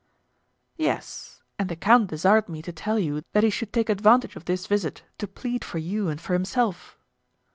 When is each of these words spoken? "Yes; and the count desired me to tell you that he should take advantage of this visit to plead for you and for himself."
"Yes; 0.77 1.43
and 1.59 1.69
the 1.69 1.75
count 1.75 2.07
desired 2.09 2.49
me 2.49 2.63
to 2.63 2.71
tell 2.73 2.97
you 2.97 3.21
that 3.33 3.43
he 3.43 3.51
should 3.51 3.71
take 3.71 3.87
advantage 3.87 4.35
of 4.35 4.45
this 4.45 4.65
visit 4.65 5.03
to 5.19 5.27
plead 5.27 5.63
for 5.63 5.77
you 5.77 6.07
and 6.09 6.19
for 6.19 6.33
himself." 6.33 6.97